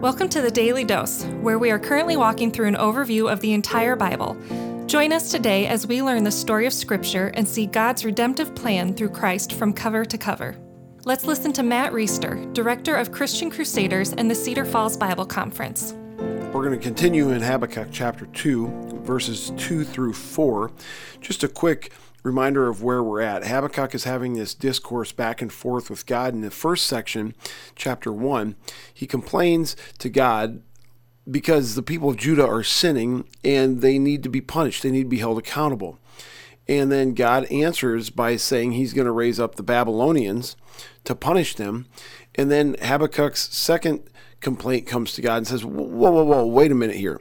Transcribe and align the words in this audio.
Welcome 0.00 0.28
to 0.28 0.40
the 0.40 0.50
Daily 0.52 0.84
Dose, 0.84 1.24
where 1.40 1.58
we 1.58 1.72
are 1.72 1.78
currently 1.80 2.16
walking 2.16 2.52
through 2.52 2.68
an 2.68 2.76
overview 2.76 3.28
of 3.32 3.40
the 3.40 3.52
entire 3.52 3.96
Bible. 3.96 4.36
Join 4.86 5.12
us 5.12 5.32
today 5.32 5.66
as 5.66 5.88
we 5.88 6.02
learn 6.02 6.22
the 6.22 6.30
story 6.30 6.66
of 6.66 6.72
Scripture 6.72 7.32
and 7.34 7.48
see 7.48 7.66
God's 7.66 8.04
redemptive 8.04 8.54
plan 8.54 8.94
through 8.94 9.08
Christ 9.08 9.54
from 9.54 9.72
cover 9.72 10.04
to 10.04 10.16
cover. 10.16 10.56
Let's 11.04 11.24
listen 11.24 11.52
to 11.54 11.64
Matt 11.64 11.92
Reisetter, 11.92 12.54
Director 12.54 12.94
of 12.94 13.10
Christian 13.10 13.50
Crusaders 13.50 14.12
and 14.12 14.30
the 14.30 14.36
Cedar 14.36 14.64
Falls 14.64 14.96
Bible 14.96 15.26
Conference. 15.26 15.94
We're 16.52 16.64
going 16.64 16.78
to 16.78 16.78
continue 16.78 17.30
in 17.30 17.42
Habakkuk 17.42 17.88
chapter 17.90 18.26
2, 18.26 19.00
verses 19.02 19.50
2 19.56 19.82
through 19.82 20.12
4. 20.12 20.70
Just 21.20 21.42
a 21.42 21.48
quick 21.48 21.90
reminder 22.28 22.68
of 22.68 22.82
where 22.82 23.02
we're 23.02 23.20
at. 23.20 23.46
Habakkuk 23.46 23.94
is 23.94 24.04
having 24.04 24.34
this 24.34 24.54
discourse 24.54 25.12
back 25.12 25.42
and 25.42 25.52
forth 25.52 25.90
with 25.90 26.06
God. 26.06 26.34
In 26.34 26.42
the 26.42 26.50
first 26.50 26.86
section, 26.86 27.34
chapter 27.74 28.12
1, 28.12 28.54
he 28.92 29.06
complains 29.06 29.76
to 29.98 30.08
God 30.08 30.62
because 31.30 31.74
the 31.74 31.82
people 31.82 32.10
of 32.10 32.16
Judah 32.16 32.46
are 32.46 32.62
sinning 32.62 33.24
and 33.44 33.80
they 33.80 33.98
need 33.98 34.22
to 34.22 34.28
be 34.28 34.40
punished, 34.40 34.82
they 34.82 34.90
need 34.90 35.04
to 35.04 35.08
be 35.08 35.18
held 35.18 35.38
accountable. 35.38 35.98
And 36.68 36.92
then 36.92 37.14
God 37.14 37.46
answers 37.46 38.10
by 38.10 38.36
saying 38.36 38.72
he's 38.72 38.92
going 38.92 39.06
to 39.06 39.12
raise 39.12 39.40
up 39.40 39.54
the 39.54 39.62
Babylonians 39.62 40.54
to 41.04 41.14
punish 41.14 41.54
them. 41.54 41.86
And 42.34 42.50
then 42.50 42.76
Habakkuk's 42.82 43.48
second 43.54 44.02
complaint 44.40 44.86
comes 44.86 45.14
to 45.14 45.22
God 45.22 45.38
and 45.38 45.46
says, 45.46 45.64
Whoa, 45.64 46.10
whoa, 46.10 46.24
whoa, 46.24 46.46
wait 46.46 46.70
a 46.70 46.74
minute 46.74 46.96
here. 46.96 47.20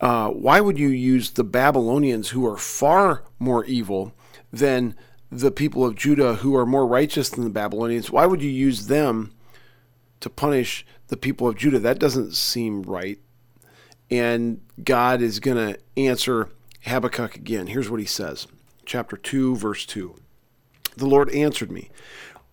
Uh, 0.00 0.30
why 0.30 0.60
would 0.60 0.78
you 0.78 0.88
use 0.88 1.30
the 1.30 1.44
Babylonians, 1.44 2.30
who 2.30 2.46
are 2.46 2.56
far 2.56 3.22
more 3.38 3.64
evil 3.66 4.12
than 4.52 4.94
the 5.30 5.50
people 5.50 5.84
of 5.84 5.94
Judah 5.94 6.36
who 6.36 6.56
are 6.56 6.66
more 6.66 6.86
righteous 6.86 7.28
than 7.28 7.44
the 7.44 7.50
Babylonians. 7.50 8.10
Why 8.10 8.26
would 8.26 8.42
you 8.42 8.50
use 8.50 8.86
them 8.86 9.32
to 10.20 10.28
punish 10.28 10.84
the 11.08 11.16
people 11.16 11.48
of 11.48 11.56
Judah? 11.56 11.78
That 11.78 11.98
doesn't 11.98 12.34
seem 12.34 12.82
right. 12.82 13.18
And 14.10 14.60
God 14.82 15.22
is 15.22 15.38
going 15.38 15.56
to 15.56 15.78
answer 15.96 16.48
Habakkuk 16.82 17.36
again. 17.36 17.68
Here's 17.68 17.90
what 17.90 18.00
he 18.00 18.06
says 18.06 18.48
chapter 18.84 19.16
2, 19.16 19.56
verse 19.56 19.86
2. 19.86 20.16
The 20.96 21.06
Lord 21.06 21.30
answered 21.30 21.70
me 21.70 21.90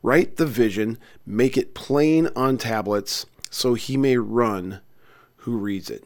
Write 0.04 0.38
the 0.38 0.46
vision, 0.46 1.00
make 1.26 1.58
it 1.58 1.74
plain 1.74 2.30
on 2.36 2.58
tablets, 2.58 3.26
so 3.50 3.74
he 3.74 3.98
may 3.98 4.18
run 4.18 4.82
who 5.38 5.58
reads 5.58 5.90
it. 5.90 6.04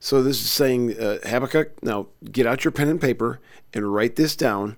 So 0.00 0.22
this 0.22 0.40
is 0.40 0.50
saying, 0.50 0.98
uh, 0.98 1.18
Habakkuk, 1.24 1.82
now 1.82 2.08
get 2.30 2.46
out 2.46 2.64
your 2.64 2.72
pen 2.72 2.88
and 2.88 3.00
paper 3.00 3.40
and 3.72 3.92
write 3.92 4.16
this 4.16 4.36
down 4.36 4.76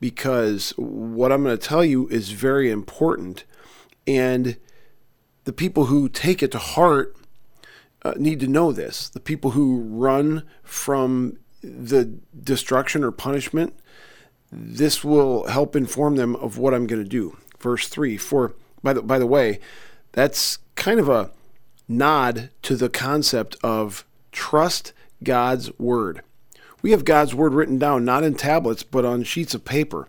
because 0.00 0.70
what 0.76 1.32
I'm 1.32 1.44
going 1.44 1.56
to 1.56 1.66
tell 1.66 1.84
you 1.84 2.08
is 2.08 2.30
very 2.30 2.70
important. 2.70 3.44
And 4.06 4.56
the 5.44 5.52
people 5.52 5.86
who 5.86 6.08
take 6.08 6.42
it 6.42 6.52
to 6.52 6.58
heart 6.58 7.16
uh, 8.04 8.12
need 8.16 8.40
to 8.40 8.46
know 8.46 8.72
this. 8.72 9.08
The 9.08 9.20
people 9.20 9.52
who 9.52 9.80
run 9.80 10.42
from 10.62 11.38
the 11.62 12.04
destruction 12.38 13.02
or 13.02 13.10
punishment, 13.10 13.74
this 14.52 15.02
will 15.02 15.46
help 15.46 15.74
inform 15.74 16.16
them 16.16 16.36
of 16.36 16.58
what 16.58 16.74
I'm 16.74 16.86
going 16.86 17.02
to 17.02 17.08
do. 17.08 17.38
Verse 17.58 17.88
3 17.88 18.16
For, 18.16 18.54
by 18.82 18.92
the, 18.92 19.02
by 19.02 19.18
the 19.18 19.26
way, 19.26 19.58
that's 20.12 20.58
kind 20.74 21.00
of 21.00 21.08
a 21.08 21.30
nod 21.88 22.50
to 22.62 22.76
the 22.76 22.88
concept 22.88 23.56
of 23.62 24.04
trust 24.34 24.92
God's 25.22 25.76
word. 25.78 26.20
We 26.82 26.90
have 26.90 27.06
God's 27.06 27.34
word 27.34 27.54
written 27.54 27.78
down 27.78 28.04
not 28.04 28.24
in 28.24 28.34
tablets, 28.34 28.82
but 28.82 29.06
on 29.06 29.22
sheets 29.22 29.54
of 29.54 29.64
paper. 29.64 30.08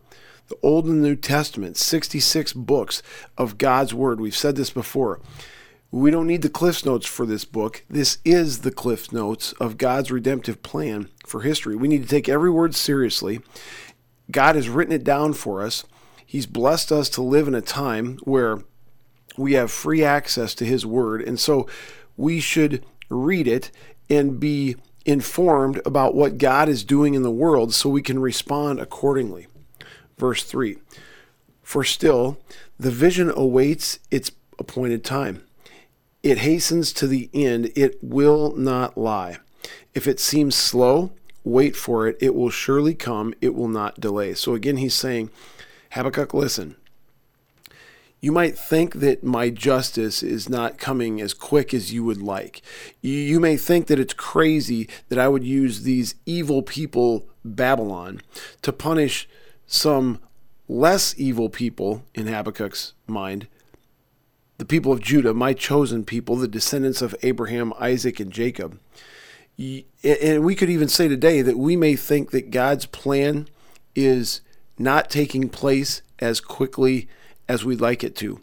The 0.50 0.58
Old 0.62 0.86
and 0.86 1.02
New 1.02 1.16
Testament, 1.16 1.78
66 1.78 2.52
books 2.54 3.02
of 3.38 3.58
God's 3.58 3.94
word. 3.94 4.20
We've 4.20 4.36
said 4.36 4.58
this 4.58 4.70
before. 4.70 5.22
We 5.90 6.12
don't 6.12 6.28
need 6.28 6.42
the 6.42 6.50
Cliff 6.50 6.86
Notes 6.86 7.06
for 7.06 7.26
this 7.26 7.46
book. 7.46 7.86
This 7.90 8.18
is 8.26 8.60
the 8.60 8.72
Cliff 8.72 9.14
Notes 9.14 9.54
of 9.54 9.78
God's 9.78 10.12
redemptive 10.12 10.62
plan 10.62 11.10
for 11.26 11.42
history. 11.42 11.76
We 11.76 11.88
need 11.88 12.04
to 12.04 12.10
take 12.10 12.28
every 12.28 12.52
word 12.52 12.76
seriously. 12.76 13.40
God 14.30 14.56
has 14.56 14.68
written 14.68 14.94
it 14.94 15.04
down 15.04 15.34
for 15.34 15.64
us. 15.64 15.86
He's 16.26 16.46
blessed 16.46 16.92
us 16.92 17.08
to 17.10 17.22
live 17.22 17.48
in 17.48 17.56
a 17.56 17.62
time 17.62 18.18
where 18.24 18.60
we 19.38 19.54
have 19.54 19.72
free 19.72 20.04
access 20.04 20.54
to 20.56 20.66
His 20.66 20.86
Word. 20.86 21.22
And 21.22 21.40
so 21.40 21.68
we 22.18 22.40
should 22.40 22.84
read 23.10 23.48
it 23.48 23.72
and 24.10 24.40
be 24.40 24.76
informed 25.06 25.82
about 25.86 26.16
what 26.16 26.38
God 26.38 26.68
is 26.68 26.84
doing 26.84 27.14
in 27.14 27.24
the 27.24 27.32
world 27.32 27.74
so 27.74 27.90
we 27.90 28.02
can 28.02 28.20
respond 28.20 28.80
accordingly. 28.80 29.48
Verse 30.18 30.44
3 30.44 30.78
For 31.62 31.84
still, 31.84 32.38
the 32.80 32.92
vision 32.92 33.32
awaits 33.36 34.00
its 34.12 34.32
appointed 34.58 35.04
time. 35.04 35.44
It 36.24 36.40
hastens 36.40 36.92
to 36.94 37.08
the 37.08 37.30
end, 37.34 37.72
it 37.76 38.04
will 38.04 38.56
not 38.56 38.98
lie. 38.98 39.38
If 39.94 40.08
it 40.08 40.20
seems 40.20 40.56
slow, 40.56 41.12
wait 41.44 41.76
for 41.76 42.08
it. 42.08 42.18
It 42.20 42.36
will 42.36 42.50
surely 42.50 42.96
come, 42.96 43.34
it 43.42 43.54
will 43.54 43.68
not 43.68 44.00
delay. 44.00 44.34
So 44.34 44.56
again, 44.56 44.78
he's 44.78 44.96
saying, 44.96 45.30
Habakkuk, 45.92 46.34
listen. 46.34 46.76
You 48.26 48.32
might 48.32 48.58
think 48.58 48.96
that 49.02 49.24
my 49.24 49.52
justice 49.52 50.24
is 50.24 50.50
not 50.50 50.80
coming 50.80 51.22
as 51.22 51.32
quick 51.32 51.76
as 51.76 51.94
you 51.94 52.04
would 52.06 52.24
like. 52.24 52.64
You, 53.00 53.40
may 53.40 53.56
think 53.56 53.86
that 53.86 54.00
it's 54.00 54.16
crazy 54.16 54.90
that 55.10 55.20
I 55.20 55.28
would 55.28 55.44
use 55.44 55.84
these 55.84 56.16
evil 56.26 56.64
people, 56.64 57.28
Babylon, 57.44 58.24
to 58.64 58.74
punish 58.74 59.30
some 59.68 60.18
less 60.68 61.14
evil 61.20 61.50
people 61.50 62.04
in 62.16 62.26
Habakkuk's 62.26 62.94
mind. 63.06 63.46
The 64.58 64.66
people 64.66 64.92
of 64.92 65.02
Judah, 65.04 65.36
my 65.36 65.54
chosen 65.54 66.04
people, 66.04 66.36
the 66.36 66.48
descendants 66.48 67.04
of 67.04 67.14
Abraham, 67.22 67.74
Isaac, 67.80 68.20
and 68.20 68.32
Jacob. 68.32 68.80
And 70.04 70.44
we 70.44 70.56
could 70.56 70.72
even 70.72 70.88
say 70.88 71.08
today 71.08 71.44
that 71.44 71.60
we 71.60 71.76
may 71.76 71.96
think 71.96 72.32
that 72.32 72.50
God's 72.50 72.88
plan 72.88 73.48
is 73.94 74.42
not 74.80 75.12
taking 75.12 75.48
place 75.48 76.02
as 76.18 76.42
quickly 76.42 77.08
as 77.48 77.66
we'd 77.66 77.82
like 77.82 78.04
it 78.04 78.16
to. 78.18 78.42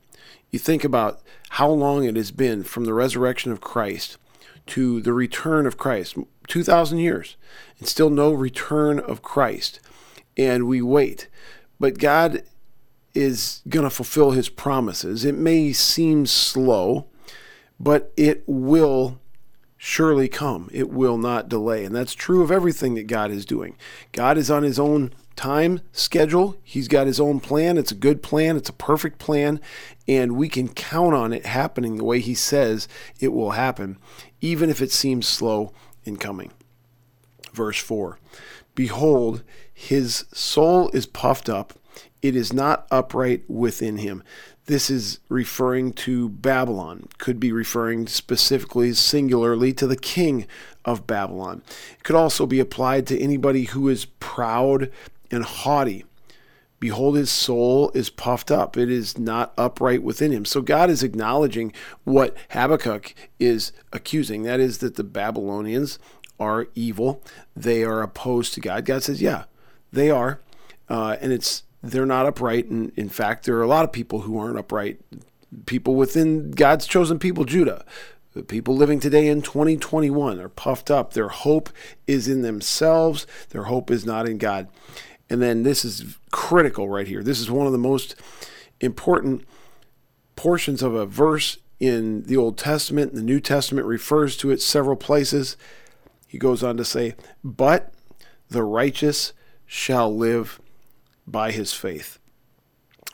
You 0.51 0.59
think 0.59 0.85
about 0.85 1.21
how 1.51 1.69
long 1.69 2.05
it 2.05 2.17
has 2.17 2.31
been 2.31 2.63
from 2.63 2.85
the 2.85 2.95
resurrection 2.95 3.53
of 3.53 3.61
Christ 3.61 4.19
to 4.67 5.01
the 5.01 5.13
return 5.13 5.67
of 5.67 5.77
Christ 5.77 6.17
2,000 6.49 6.99
years, 6.99 7.37
and 7.79 7.89
still 7.89 8.11
no 8.11 8.33
return 8.33 8.99
of 8.99 9.23
Christ. 9.23 9.81
And 10.37 10.67
we 10.67 10.83
wait. 10.83 11.29
But 11.81 11.99
God 11.99 12.43
is 13.15 13.63
going 13.69 13.85
to 13.85 13.91
fulfill 13.91 14.31
his 14.31 14.49
promises. 14.49 15.25
It 15.25 15.35
may 15.35 15.73
seem 15.73 16.27
slow, 16.27 17.07
but 17.79 18.13
it 18.17 18.45
will 18.47 19.21
surely 19.77 20.29
come. 20.29 20.71
It 20.73 20.91
will 20.91 21.19
not 21.19 21.49
delay. 21.49 21.85
And 21.85 21.95
that's 21.95 22.15
true 22.15 22.43
of 22.43 22.51
everything 22.51 22.95
that 22.95 23.07
God 23.07 23.31
is 23.31 23.45
doing. 23.45 23.77
God 24.13 24.39
is 24.39 24.51
on 24.51 24.63
his 24.63 24.79
own 24.79 25.13
time 25.37 25.81
schedule. 25.93 26.57
He's 26.63 26.89
got 26.89 27.07
his 27.07 27.21
own 27.21 27.41
plan. 27.41 27.79
It's 27.79 27.93
a 27.93 27.97
good 27.97 28.23
plan, 28.23 28.57
it's 28.57 28.69
a 28.69 28.75
perfect 28.75 29.19
plan, 29.19 29.61
and 30.07 30.37
we 30.37 30.49
can 30.49 30.69
count 30.69 31.15
on 31.15 31.33
it 31.33 31.47
happening 31.47 31.97
the 31.97 32.05
way 32.05 32.21
he 32.21 32.35
says 32.35 32.89
it 33.21 33.33
will 33.33 33.53
happen, 33.53 33.99
even 34.41 34.71
if 34.71 34.81
it 34.81 34.91
seems 34.91 35.27
slow 35.27 35.73
in 36.05 36.17
coming. 36.17 36.53
Verse 37.53 37.79
4 37.79 38.19
Behold, 38.75 39.43
his 39.73 40.25
soul 40.33 40.91
is 40.91 41.07
puffed 41.07 41.49
up, 41.49 41.75
it 42.23 42.37
is 42.37 42.53
not 42.53 42.87
upright 42.91 43.43
within 43.49 43.99
him. 43.99 44.23
This 44.67 44.89
is 44.91 45.19
referring 45.29 45.93
to 45.95 46.29
Babylon, 46.29 47.09
could 47.19 47.41
be 47.41 47.51
referring 47.51 48.07
specifically, 48.07 48.93
singularly, 48.93 49.73
to 49.75 49.89
the 49.89 49.97
king 49.97 50.47
of 50.85 51.07
Babylon. 51.07 51.63
It 51.99 52.05
could 52.05 52.15
also 52.15 52.47
be 52.47 52.61
applied 52.61 53.09
to 53.09 53.21
anybody 53.21 53.65
who 53.65 53.89
is 53.89 54.05
proud 54.05 54.91
and 55.33 55.45
haughty. 55.45 56.05
Behold, 56.79 57.17
his 57.17 57.31
soul 57.31 57.91
is 57.95 58.11
puffed 58.11 58.51
up. 58.51 58.77
It 58.77 58.91
is 58.91 59.17
not 59.17 59.53
upright 59.57 60.03
within 60.03 60.33
him. 60.33 60.45
So 60.45 60.61
God 60.61 60.91
is 60.91 61.03
acknowledging 61.03 61.73
what 62.03 62.37
Habakkuk 62.51 63.15
is 63.39 63.73
accusing. 63.93 64.43
That 64.43 64.59
is, 64.59 64.79
that 64.79 64.97
the 64.97 65.05
Babylonians 65.05 66.01
are 66.41 66.67
evil. 66.75 67.23
They 67.55 67.85
are 67.85 68.03
opposed 68.03 68.55
to 68.55 68.61
God. 68.61 68.85
God 68.85 69.05
says, 69.05 69.23
yeah, 69.23 69.45
they 69.93 70.11
are. 70.11 70.41
Uh, 70.89 71.17
and 71.21 71.33
it's 71.33 71.63
they're 71.83 72.07
not 72.07 72.27
upright. 72.27 72.67
And 72.67 72.93
in 72.97 73.09
fact, 73.09 73.47
there 73.47 73.57
are 73.57 73.63
a 73.63 73.69
lot 73.69 73.85
of 73.85 73.93
people 73.93 74.23
who 74.23 74.39
aren't 74.39 74.59
upright. 74.59 75.01
People 75.67 75.95
within 75.95 76.51
God's 76.51 76.87
chosen 76.87 77.19
people, 77.19 77.45
Judah. 77.45 77.85
The 78.35 78.43
people 78.43 78.75
living 78.75 78.99
today 78.99 79.29
in 79.29 79.43
2021 79.43 80.41
are 80.41 80.49
puffed 80.49 80.91
up. 80.91 81.13
Their 81.13 81.29
hope 81.29 81.69
is 82.07 82.29
in 82.29 82.43
themselves. 82.43 83.27
Their 83.51 83.65
hope 83.65 83.91
is 83.91 84.07
not 84.07 84.27
in 84.27 84.39
God. 84.39 84.69
And 85.33 85.41
then 85.41 85.63
this 85.63 85.83
is 85.83 86.19
critical 86.31 86.91
right 86.91 87.09
here. 87.09 87.23
This 87.23 87.41
is 87.41 87.51
one 87.51 87.65
of 87.65 87.73
the 87.73 87.79
most 87.79 88.15
important 88.83 89.47
portions 90.37 90.83
of 90.83 90.93
a 90.93 91.07
verse 91.07 91.57
in 91.81 92.25
the 92.25 92.37
Old 92.37 92.59
Testament. 92.59 93.15
The 93.15 93.23
New 93.23 93.41
Testament 93.41 93.87
refers 93.87 94.37
to 94.37 94.51
it 94.51 94.61
several 94.61 94.95
places. 94.95 95.57
He 96.29 96.37
goes 96.37 96.63
on 96.63 96.77
to 96.77 96.85
say, 96.85 97.15
But 97.43 97.95
the 98.51 98.63
righteous 98.63 99.33
shall 99.65 100.15
live 100.15 100.61
by 101.27 101.51
his 101.51 101.73
faith. 101.73 102.19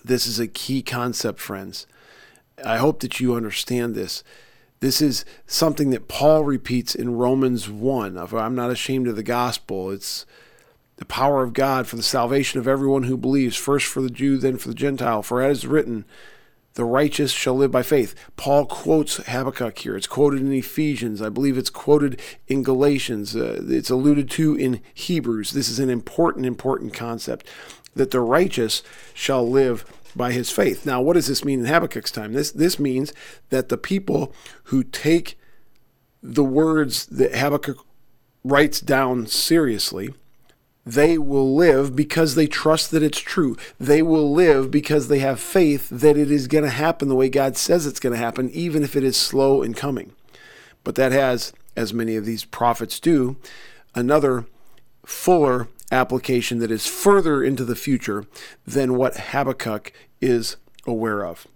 This 0.05 0.27
is 0.27 0.41
a 0.41 0.49
key 0.49 0.83
concept, 0.83 1.39
friends. 1.39 1.87
I 2.65 2.79
hope 2.79 2.99
that 2.99 3.21
you 3.21 3.37
understand 3.37 3.95
this. 3.95 4.25
This 4.81 5.01
is 5.01 5.25
something 5.47 5.91
that 5.91 6.09
Paul 6.09 6.43
repeats 6.43 6.97
in 6.97 7.17
Romans 7.17 7.71
1 7.71 8.17
of 8.17 8.35
I'm 8.35 8.57
not 8.57 8.73
ashamed 8.73 9.07
of 9.07 9.15
the 9.15 9.23
gospel. 9.23 9.93
It's 9.93 10.27
the 10.99 11.07
power 11.07 11.43
of 11.43 11.53
God 11.53 11.87
for 11.87 11.97
the 11.97 12.03
salvation 12.03 12.61
of 12.61 12.69
everyone 12.69 13.05
who 13.05 13.17
believes, 13.17 13.57
first 13.57 13.87
for 13.87 14.03
the 14.03 14.11
Jew, 14.11 14.37
then 14.37 14.59
for 14.59 14.69
the 14.69 14.75
Gentile. 14.75 15.23
For 15.23 15.41
as 15.41 15.67
written, 15.67 16.05
the 16.75 16.85
righteous 16.85 17.31
shall 17.31 17.55
live 17.55 17.71
by 17.71 17.83
faith. 17.83 18.15
Paul 18.37 18.67
quotes 18.67 19.17
Habakkuk 19.17 19.79
here. 19.79 19.97
It's 19.97 20.07
quoted 20.09 20.41
in 20.41 20.53
Ephesians. 20.53 21.23
I 21.23 21.29
believe 21.29 21.57
it's 21.57 21.71
quoted 21.71 22.21
in 22.47 22.63
Galatians. 22.63 23.35
Uh, 23.35 23.63
it's 23.69 23.91
alluded 23.91 24.29
to 24.31 24.55
in 24.55 24.81
Hebrews. 24.93 25.53
This 25.53 25.69
is 25.69 25.79
an 25.79 25.89
important, 25.89 26.47
important 26.47 26.95
concept 26.95 27.47
that 27.95 28.11
the 28.11 28.21
righteous 28.21 28.83
shall 29.15 29.49
live 29.49 29.85
by 30.17 30.33
his 30.33 30.51
faith. 30.51 30.85
Now, 30.85 31.01
what 31.01 31.15
does 31.15 31.29
this 31.29 31.45
mean 31.45 31.61
in 31.61 31.67
Habakkuk's 31.67 32.11
time? 32.11 32.33
This 32.33 32.51
this 32.51 32.79
means 32.79 33.13
that 33.51 33.69
the 33.69 33.79
people 33.79 34.33
who 34.65 34.83
take 34.83 35.39
the 36.23 36.45
words 36.45 37.07
that 37.07 37.37
Habakkuk 37.37 37.85
writes 38.45 38.81
down 38.81 39.27
seriously, 39.27 40.15
they 40.89 41.19
will 41.19 41.55
live 41.55 41.95
because 41.95 42.35
they 42.35 42.47
trust 42.47 42.91
that 42.91 43.03
it's 43.03 43.19
true. 43.19 43.57
They 43.79 44.01
will 44.01 44.33
live 44.33 44.71
because 44.71 45.09
they 45.09 45.19
have 45.19 45.39
faith 45.39 45.89
that 45.91 46.17
it 46.17 46.31
is 46.31 46.49
going 46.49 46.65
to 46.65 46.71
happen 46.71 47.09
the 47.09 47.15
way 47.15 47.29
God 47.29 47.59
says 47.59 47.87
it's 47.87 48.01
going 48.01 48.15
to 48.15 48.19
happen, 48.19 48.49
even 48.51 48.83
if 48.83 48.97
it 48.97 49.05
is 49.05 49.17
slow 49.17 49.63
in 49.63 49.75
coming. 49.75 50.13
But 50.85 50.95
that 50.95 51.13
has, 51.13 51.53
as 51.77 51.93
many 51.93 52.17
of 52.17 52.25
these 52.25 52.47
prophets 52.47 52.99
do, 53.01 53.37
another 53.95 54.47
fuller 55.05 55.69
application 55.93 56.59
that 56.61 56.71
is 56.71 56.87
further 56.87 57.43
into 57.43 57.67
the 57.67 57.77
future 57.77 58.25
than 58.67 58.97
what 58.97 59.17
Habakkuk 59.17 59.93
is 60.23 60.57
aware 60.87 61.27
of. 61.27 61.47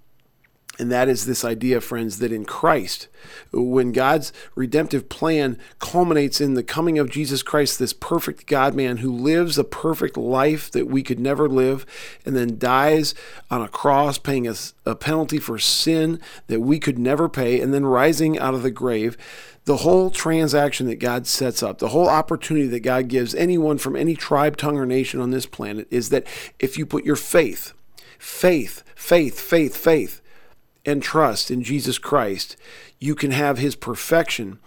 And 0.78 0.90
that 0.90 1.08
is 1.08 1.26
this 1.26 1.44
idea, 1.44 1.82
friends, 1.82 2.18
that 2.18 2.32
in 2.32 2.46
Christ, 2.46 3.08
when 3.52 3.92
God's 3.92 4.32
redemptive 4.54 5.10
plan 5.10 5.58
culminates 5.78 6.40
in 6.40 6.54
the 6.54 6.62
coming 6.62 6.98
of 6.98 7.10
Jesus 7.10 7.42
Christ, 7.42 7.78
this 7.78 7.92
perfect 7.92 8.46
God 8.46 8.74
man 8.74 8.98
who 8.98 9.12
lives 9.12 9.58
a 9.58 9.64
perfect 9.64 10.16
life 10.16 10.70
that 10.70 10.86
we 10.86 11.02
could 11.02 11.20
never 11.20 11.46
live, 11.46 11.84
and 12.24 12.34
then 12.34 12.58
dies 12.58 13.14
on 13.50 13.60
a 13.60 13.68
cross, 13.68 14.16
paying 14.16 14.48
a, 14.48 14.54
a 14.86 14.94
penalty 14.94 15.38
for 15.38 15.58
sin 15.58 16.18
that 16.46 16.60
we 16.60 16.78
could 16.78 16.98
never 16.98 17.28
pay, 17.28 17.60
and 17.60 17.74
then 17.74 17.84
rising 17.84 18.38
out 18.38 18.54
of 18.54 18.62
the 18.62 18.70
grave, 18.70 19.18
the 19.66 19.78
whole 19.78 20.10
transaction 20.10 20.86
that 20.86 20.96
God 20.96 21.26
sets 21.26 21.62
up, 21.62 21.78
the 21.78 21.88
whole 21.88 22.08
opportunity 22.08 22.66
that 22.68 22.80
God 22.80 23.08
gives 23.08 23.34
anyone 23.34 23.76
from 23.76 23.94
any 23.94 24.16
tribe, 24.16 24.56
tongue, 24.56 24.78
or 24.78 24.86
nation 24.86 25.20
on 25.20 25.30
this 25.30 25.46
planet 25.46 25.86
is 25.90 26.08
that 26.08 26.26
if 26.58 26.78
you 26.78 26.86
put 26.86 27.04
your 27.04 27.14
faith, 27.14 27.74
faith, 28.18 28.82
faith, 28.96 29.38
faith, 29.38 29.76
faith, 29.76 30.21
and 30.84 31.02
trust 31.02 31.50
in 31.50 31.62
Jesus 31.62 31.98
Christ, 31.98 32.56
you 32.98 33.14
can 33.14 33.30
have 33.30 33.58
his 33.58 33.76
perfection 33.76 34.58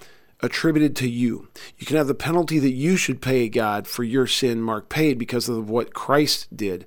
attributed 0.41 0.95
to 0.97 1.09
you. 1.09 1.47
You 1.77 1.85
can 1.85 1.97
have 1.97 2.07
the 2.07 2.13
penalty 2.13 2.59
that 2.59 2.71
you 2.71 2.97
should 2.97 3.21
pay 3.21 3.49
God 3.49 3.87
for 3.87 4.03
your 4.03 4.27
sin, 4.27 4.61
Mark, 4.61 4.89
paid 4.89 5.17
because 5.17 5.49
of 5.49 5.69
what 5.69 5.93
Christ 5.93 6.55
did. 6.55 6.85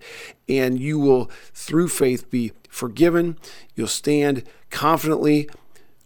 And 0.48 0.78
you 0.78 0.98
will, 0.98 1.30
through 1.52 1.88
faith, 1.88 2.30
be 2.30 2.52
forgiven. 2.68 3.38
You'll 3.74 3.88
stand 3.88 4.44
confidently, 4.70 5.48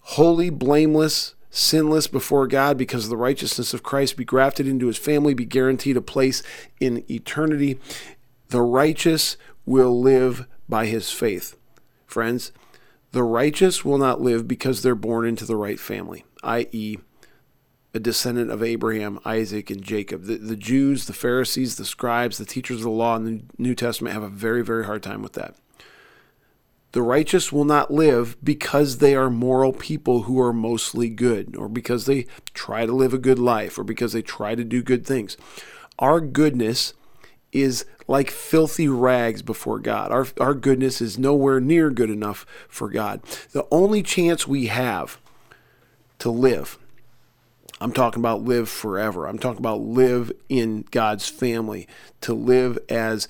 holy, 0.00 0.50
blameless, 0.50 1.34
sinless 1.50 2.06
before 2.06 2.46
God 2.46 2.78
because 2.78 3.04
of 3.04 3.10
the 3.10 3.16
righteousness 3.16 3.74
of 3.74 3.82
Christ, 3.82 4.16
be 4.16 4.24
grafted 4.24 4.66
into 4.66 4.86
his 4.86 4.96
family, 4.96 5.34
be 5.34 5.44
guaranteed 5.44 5.96
a 5.96 6.02
place 6.02 6.42
in 6.80 7.04
eternity. 7.10 7.78
The 8.48 8.62
righteous 8.62 9.36
will 9.66 10.00
live 10.00 10.46
by 10.68 10.86
his 10.86 11.10
faith. 11.10 11.56
Friends, 12.06 12.52
the 13.12 13.22
righteous 13.22 13.84
will 13.84 13.98
not 13.98 14.20
live 14.20 14.48
because 14.48 14.82
they're 14.82 14.94
born 14.94 15.26
into 15.26 15.44
the 15.44 15.56
right 15.56 15.78
family, 15.78 16.24
i.e., 16.42 16.98
a 17.94 18.00
descendant 18.00 18.50
of 18.50 18.62
Abraham, 18.62 19.20
Isaac, 19.24 19.70
and 19.70 19.82
Jacob. 19.82 20.24
The, 20.24 20.38
the 20.38 20.56
Jews, 20.56 21.04
the 21.04 21.12
Pharisees, 21.12 21.76
the 21.76 21.84
scribes, 21.84 22.38
the 22.38 22.46
teachers 22.46 22.78
of 22.78 22.84
the 22.84 22.90
law 22.90 23.16
in 23.16 23.24
the 23.24 23.42
New 23.58 23.74
Testament 23.74 24.14
have 24.14 24.22
a 24.22 24.28
very, 24.28 24.64
very 24.64 24.86
hard 24.86 25.02
time 25.02 25.22
with 25.22 25.34
that. 25.34 25.54
The 26.92 27.02
righteous 27.02 27.52
will 27.52 27.64
not 27.64 27.90
live 27.90 28.36
because 28.42 28.98
they 28.98 29.14
are 29.14 29.30
moral 29.30 29.72
people 29.74 30.22
who 30.22 30.40
are 30.40 30.52
mostly 30.52 31.10
good, 31.10 31.54
or 31.56 31.68
because 31.68 32.06
they 32.06 32.26
try 32.54 32.86
to 32.86 32.92
live 32.92 33.12
a 33.12 33.18
good 33.18 33.38
life, 33.38 33.78
or 33.78 33.84
because 33.84 34.14
they 34.14 34.22
try 34.22 34.54
to 34.54 34.64
do 34.64 34.82
good 34.82 35.06
things. 35.06 35.36
Our 35.98 36.20
goodness 36.20 36.94
is 37.52 37.84
like 38.08 38.30
filthy 38.30 38.88
rags 38.88 39.42
before 39.42 39.78
God. 39.78 40.10
Our, 40.10 40.26
our 40.40 40.54
goodness 40.54 41.00
is 41.00 41.18
nowhere 41.18 41.60
near 41.60 41.90
good 41.90 42.10
enough 42.10 42.46
for 42.68 42.88
God. 42.88 43.22
The 43.52 43.66
only 43.70 44.02
chance 44.02 44.46
we 44.46 44.66
have 44.66 45.20
to 46.18 46.30
live, 46.30 46.78
I'm 47.80 47.92
talking 47.92 48.20
about 48.20 48.42
live 48.42 48.68
forever, 48.68 49.26
I'm 49.26 49.38
talking 49.38 49.60
about 49.60 49.80
live 49.80 50.32
in 50.48 50.84
God's 50.90 51.28
family, 51.28 51.86
to 52.22 52.34
live 52.34 52.78
as 52.88 53.28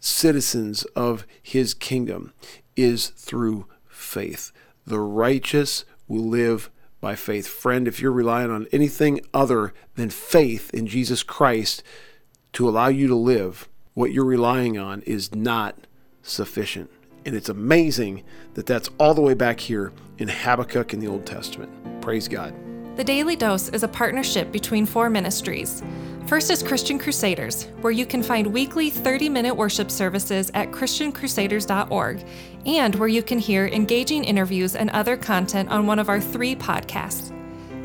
citizens 0.00 0.84
of 0.96 1.26
his 1.42 1.74
kingdom, 1.74 2.32
is 2.76 3.08
through 3.08 3.66
faith. 3.88 4.52
The 4.86 5.00
righteous 5.00 5.84
will 6.06 6.26
live 6.26 6.70
by 7.00 7.14
faith. 7.14 7.46
Friend, 7.46 7.86
if 7.86 8.00
you're 8.00 8.12
relying 8.12 8.50
on 8.50 8.66
anything 8.72 9.20
other 9.32 9.72
than 9.94 10.10
faith 10.10 10.72
in 10.72 10.86
Jesus 10.86 11.22
Christ 11.22 11.82
to 12.54 12.68
allow 12.68 12.88
you 12.88 13.08
to 13.08 13.14
live, 13.14 13.68
what 13.94 14.12
you're 14.12 14.24
relying 14.24 14.78
on 14.78 15.02
is 15.02 15.34
not 15.34 15.76
sufficient. 16.22 16.90
And 17.24 17.34
it's 17.34 17.48
amazing 17.48 18.24
that 18.54 18.66
that's 18.66 18.90
all 18.98 19.14
the 19.14 19.20
way 19.20 19.34
back 19.34 19.60
here 19.60 19.92
in 20.18 20.28
Habakkuk 20.28 20.94
in 20.94 21.00
the 21.00 21.08
Old 21.08 21.26
Testament. 21.26 21.70
Praise 22.00 22.28
God. 22.28 22.54
The 22.96 23.04
Daily 23.04 23.36
Dose 23.36 23.68
is 23.68 23.84
a 23.84 23.88
partnership 23.88 24.50
between 24.50 24.84
four 24.84 25.08
ministries. 25.08 25.84
First 26.26 26.50
is 26.50 26.62
Christian 26.62 26.98
Crusaders, 26.98 27.68
where 27.80 27.92
you 27.92 28.04
can 28.04 28.22
find 28.22 28.48
weekly 28.48 28.90
30 28.90 29.28
minute 29.28 29.54
worship 29.54 29.90
services 29.90 30.50
at 30.52 30.72
ChristianCrusaders.org 30.72 32.24
and 32.66 32.94
where 32.96 33.08
you 33.08 33.22
can 33.22 33.38
hear 33.38 33.66
engaging 33.68 34.24
interviews 34.24 34.74
and 34.74 34.90
other 34.90 35.16
content 35.16 35.70
on 35.70 35.86
one 35.86 35.98
of 35.98 36.08
our 36.08 36.20
three 36.20 36.56
podcasts. 36.56 37.32